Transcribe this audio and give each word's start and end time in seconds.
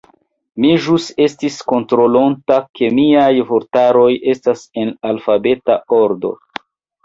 Mi 0.63 0.69
ĵus 0.85 1.03
estis 1.25 1.59
kontrolonta 1.73 2.57
ke 2.79 2.91
miaj 3.01 3.27
vortaroj 3.53 4.09
estas 4.35 4.67
en 4.87 4.99
alfabeta 5.15 5.81
ordo. 6.03 6.37